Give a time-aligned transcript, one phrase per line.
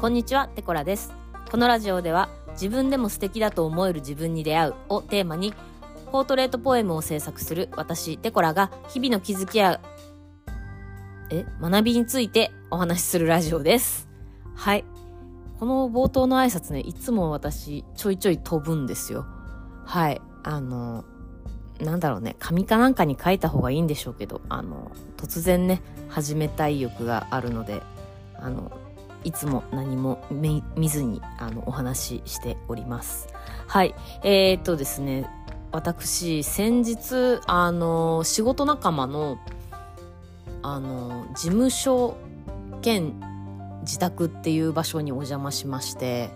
[0.00, 1.12] こんにちは、テコラです。
[1.50, 5.52] このラジオでは自分でも素敵だと思える自分に出会うをテーマに
[6.12, 9.80] ポートレートポエムを制作する私、テコラが日々の気づきや
[11.30, 14.08] え、学びについてお話しするラジオです。
[14.54, 14.84] はい。
[15.58, 19.26] この冒頭の挨拶ね、いつも私ちょいちょい飛ぶんですよ。
[19.84, 20.22] はい。
[20.44, 21.06] あの、
[21.80, 27.82] なんだろうね、紙かなんかに書いた方がいいんでしょうけど、あの、突然ね、始めたい欲があるので、
[28.36, 28.70] あの、
[29.28, 33.28] いつも何も見見ずにあのお話ししております。
[33.66, 33.94] はい。
[34.24, 35.28] えー、っとですね、
[35.70, 39.36] 私、先日、あの、仕事仲間の、
[40.62, 42.16] あの、事務所
[42.80, 43.12] 兼
[43.82, 46.30] 自宅っていう場所にお邪魔しまして、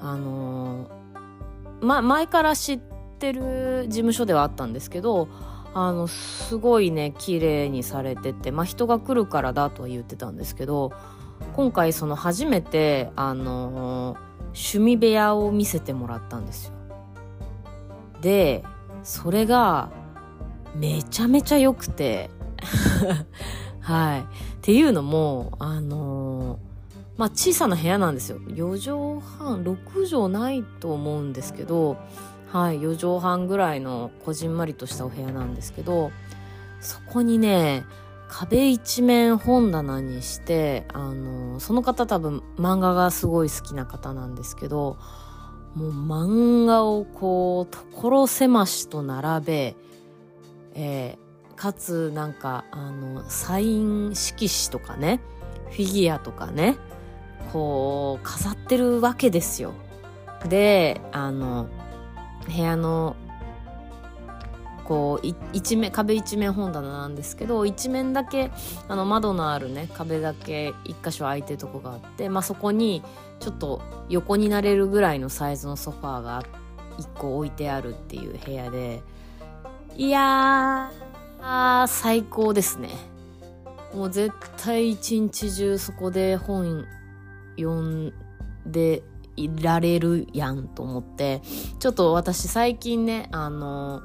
[0.00, 0.88] あの、
[1.80, 2.78] ま、前から知っ
[3.18, 5.26] てる事務所ではあったんですけど、
[5.74, 10.92] あの、すごいね、綺麗にされてて、まあ、人が来るからだとは言ってたんですけど、
[11.54, 16.72] 今回その初めて、あの趣味部屋を見せてもらったんですよ。
[18.20, 18.64] で、
[19.02, 19.90] それが、
[20.74, 22.30] めちゃめちゃ良くて、
[23.80, 24.20] はい。
[24.20, 24.24] っ
[24.62, 26.58] ていうのも、あの
[27.16, 28.38] まあ、小さな部屋なんですよ。
[28.38, 31.96] 4畳半、6畳ないと思うんですけど、
[32.48, 36.10] はい、4畳半ぐらいのこじんまりとしたお部屋なんですけど、
[36.80, 37.84] そこにね、
[38.32, 44.96] 壁一面本棚にして、あの、その方多分漫画がすごい好きな方なんですけど、
[45.74, 49.76] もう漫画をこう、所狭しと並べ、
[50.74, 51.22] えー
[51.62, 55.20] かつなんか、あの、サイン色紙とかね、
[55.70, 56.76] フィギュアとかね、
[57.52, 59.72] こう、飾ってるわけですよ。
[60.48, 61.68] で、あの、
[62.48, 63.14] 部屋の
[64.84, 68.50] こう一面壁一面本棚なんですけど一面だけ
[68.88, 73.02] あの窓のあるね壁だけ一箇所空いてるとこがあって、まあ、そこに
[73.40, 76.42] ちょっと横になれるぐらいのサイズのソファーが
[76.98, 79.02] 一個置いてあるっていう部屋で
[79.96, 82.88] いやー最高ですね。
[83.94, 86.86] もう絶対一日中そこで本
[87.56, 88.14] 読ん
[88.66, 89.02] で
[89.36, 91.40] いられるやんと思って
[91.78, 94.02] ちょっと私最近ねあの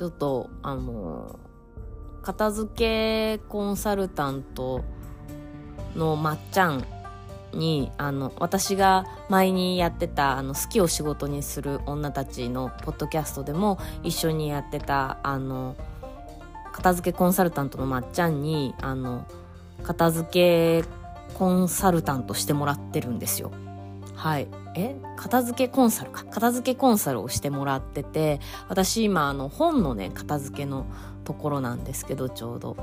[0.00, 1.38] ちょっとあの
[2.22, 4.82] 片付けコンサルタント
[5.94, 6.86] のまっちゃん
[7.52, 15.76] にあの私が前にやってたあの好きを仕事にする女たちのポッドキャストでも一緒にやってたあの
[16.72, 19.26] 片付けコンサルタントのまっちゃんにあの
[19.82, 20.88] 片付け
[21.34, 23.50] コンサルタントしてもらってるんですよ。
[24.20, 24.48] はい。
[24.74, 24.96] え？
[25.16, 26.24] 片付けコンサルか。
[26.24, 28.38] 片付けコンサルをしてもらってて、
[28.68, 30.84] 私今あの本のね、片付けの
[31.24, 32.76] ところなんですけど、ちょうど。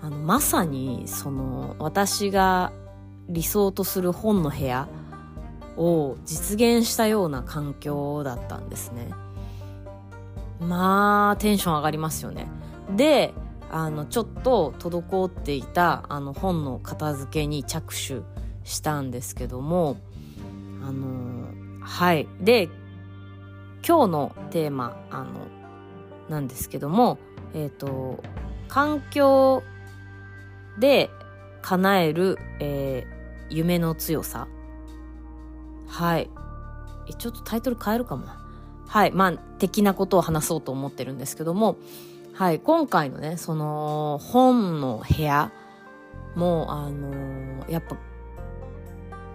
[0.00, 2.70] あの、まさにその私が
[3.28, 4.86] 理想とする本の部屋
[5.76, 9.08] を実現したような環境だったんですね。
[10.60, 12.46] まあ、テンション上がりますよね。
[12.94, 13.34] で、
[13.72, 18.22] あの、ちょっと滞っていたあの本の片付けに着手
[18.62, 19.96] したんですけども、
[20.82, 21.48] あの
[21.80, 22.28] はい。
[22.40, 22.68] で、
[23.86, 25.46] 今日のテーマ、あの、
[26.28, 27.18] なんですけども、
[27.54, 28.22] えっ、と、
[28.68, 29.62] 環境
[30.78, 31.10] で
[31.62, 33.18] 叶える、えー
[33.50, 34.46] 夢の強さ。
[35.86, 36.30] はい。
[37.08, 38.44] えちょっとタイトル変えるかもな。
[38.86, 39.12] はい。
[39.12, 41.76] まあ、的なことを話そうと思ってるんですけども、
[42.34, 42.60] はい。
[42.60, 45.52] 今回のね、その、本の部屋
[46.36, 47.96] も、あのーやっぱ、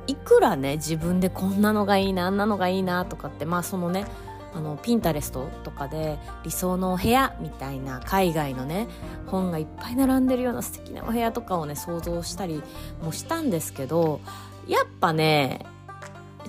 [0.08, 4.06] いくらね自分でこんなのがいいなあんなのがいいなとかってまあそのね
[4.54, 8.88] あのピンタレストとかで理想のお部屋みたいな海外のね
[9.28, 12.62] 本がいっぱい並んでるような素敵なお部屋とかをね想像したり
[13.02, 14.22] もしたんですけど
[14.68, 15.66] やっぱね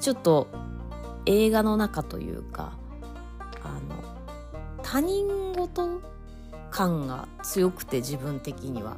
[0.00, 0.48] ちょっと
[1.25, 2.76] 映画の中というか
[3.62, 6.03] あの他人事
[6.71, 8.97] 感が強くて自分的には。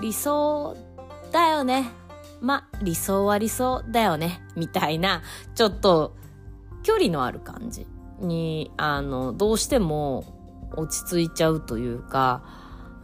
[0.00, 0.76] 理想
[1.30, 1.90] だよね。
[2.40, 5.22] ま、理想は理想だよね、みたいな、
[5.54, 6.14] ちょっと
[6.82, 7.86] 距離のある感じ
[8.20, 10.24] に、あの、どうしても
[10.76, 12.42] 落ち着いちゃうというか、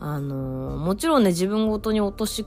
[0.00, 0.36] あの、
[0.76, 2.46] もちろんね、自分ごとに落とし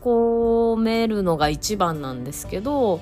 [0.00, 3.00] 込めるのが一番なんですけど、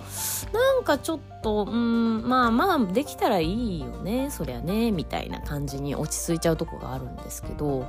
[0.53, 7.87] なんかちょっと、うん、まあまあ、できたらいいよね、そりゃね、みたいな感じに落ち着いちゃうとこがあるんですけど、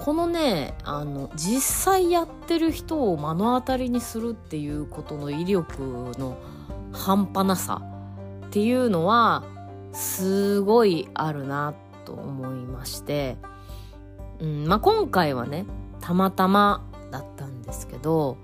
[0.00, 5.82] このねあの実際やってる人を目の当たりにするっていうことの威力
[6.18, 6.38] の
[6.90, 7.82] 半端なさ
[8.46, 9.44] っていうのは
[9.92, 11.74] すごいあるな
[12.06, 13.36] と思いまして、
[14.38, 15.66] うんまあ、今回はね
[16.00, 18.38] たまたまだったんですけど、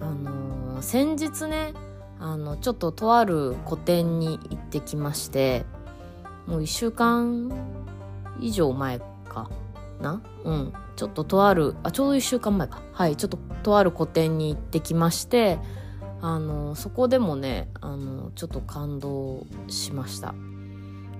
[0.00, 0.52] あのー
[0.82, 1.74] 先日ね
[2.18, 5.64] あのちょっととある個展に行ってきまして
[6.46, 7.52] もう1週間
[8.40, 9.48] 以上前か。
[10.02, 10.22] な。
[10.44, 10.72] うん。
[10.96, 12.82] ちょっととあるあちょうど1週間前か。
[12.92, 15.58] はいちょっととある個展に行ってきまして
[16.20, 20.34] あのそこでもねあのちょっと感動しました。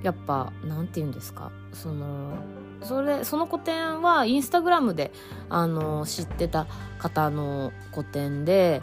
[0.03, 1.51] やっぱなんて言うんですか。
[1.73, 2.35] その
[2.83, 5.13] それその個展はインスタグラムで
[5.49, 6.67] あの知ってた
[6.99, 8.83] 方の個展で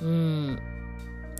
[0.00, 0.58] うん。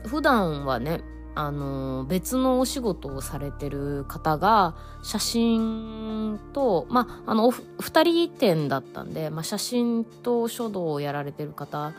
[0.06, 1.02] 普段はね
[1.34, 11.92] あの別のお仕事をされてる方が写真とまああのお二人展だったんで、まあ、写真と書道をやられてる方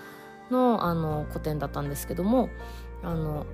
[0.50, 2.50] のあの個展だったんですけども
[3.04, 3.46] あの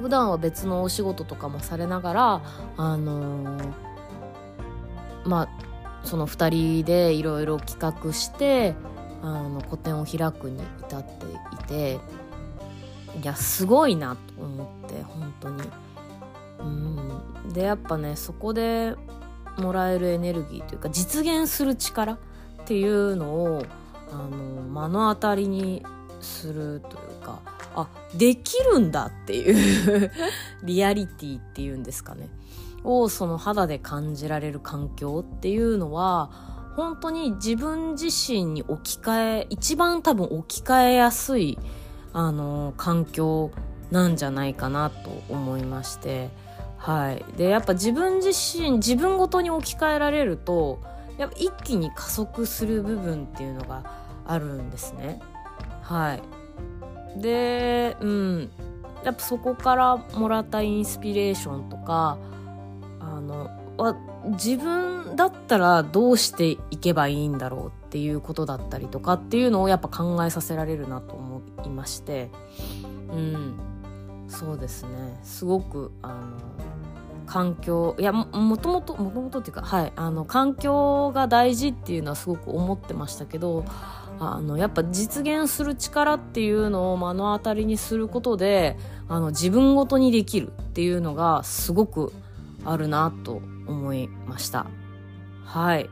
[0.00, 2.42] 普段は別のお仕事とかもされながら
[2.78, 3.58] あの
[5.24, 6.48] まあその2
[6.80, 8.74] 人でいろいろ企画して
[9.22, 12.00] あの個展を開くに至っていて
[13.20, 15.62] いやすごいなと思って本当に。
[16.60, 18.94] うんでやっぱねそこで
[19.58, 22.18] もらえるエネルギーというか実現する力っ
[22.66, 23.64] ていうのを
[24.12, 25.84] あの目の当たりに
[26.20, 27.40] するというか
[27.74, 30.10] あできるんだっていう
[30.62, 32.28] リアリティっていうんですかね
[32.84, 36.30] をその肌で感じられる環境っていうのは
[36.76, 41.58] 本当に自分自身に置き換え一番多分置き換えやすい
[42.12, 43.50] あの環境
[43.90, 46.30] なんじゃないかなと思いまして。
[46.76, 47.24] はい。
[47.36, 50.80] でやっぱ自分自身自分ごとに置き換えられると
[51.18, 53.84] やっぱ一気に加速する部分っていうのが
[54.26, 55.20] あるんですね。
[55.82, 57.20] はい。
[57.20, 58.50] でうん。
[59.04, 62.18] やっぱそこからもらったインスピレーションとか
[63.00, 63.50] あの
[64.32, 71.29] 自分だったらどうしていけばいいんだろうっていうことだったりとかっていうのをやっぱ考えさせられるなと思
[71.64, 72.30] いまして
[73.12, 73.58] うん
[74.28, 75.18] そうですね。
[75.24, 76.38] すごくあの
[77.26, 78.24] 環境いやも
[78.56, 83.64] ともともともとっていうかはいあの環境が大事っていうのはすごく思ってましたけど
[84.20, 88.76] あのやっぱ実現する力っていうのを目の当たりにすることで
[89.08, 92.12] あの自分ごとにできるっていうのがすごく
[92.64, 94.66] あるなと思いました。
[95.44, 95.88] はい。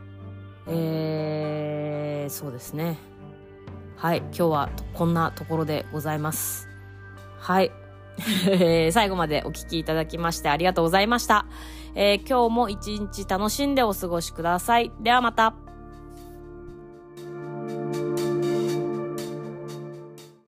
[0.66, 2.98] えー、そうですね。
[3.98, 6.68] はい今日はこんなところでございます。
[7.36, 7.72] はい。
[8.92, 11.46] 最後までお聴きいただきましてありがとうございました、
[11.94, 14.92] えー、今日も一日楽しんでお過ごしください。
[15.00, 15.67] ではまた。